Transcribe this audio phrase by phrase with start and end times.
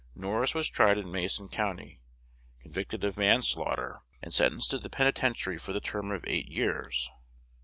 [0.15, 2.01] Norris was tried in Mason County,
[2.59, 7.11] convicted of manslaughter, and sentenced to the penitentiary for the term of eight years.